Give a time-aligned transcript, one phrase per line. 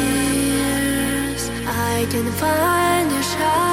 [0.00, 1.42] years
[1.86, 3.67] I can find a shadow